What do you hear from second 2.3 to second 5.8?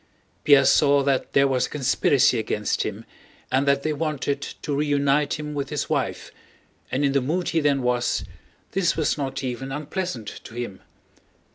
against him and that they wanted to reunite him with